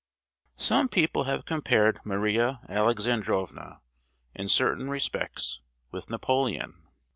Some 0.57 0.87
people 0.89 1.25
have 1.25 1.45
compared 1.45 1.99
Maria 2.03 2.59
Alexandrovna, 2.67 3.81
in 4.33 4.49
certain 4.49 4.89
respects, 4.89 5.61
with 5.91 6.09
Napoleon. 6.09 6.87